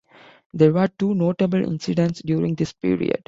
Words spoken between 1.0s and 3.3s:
notable incidents during this period.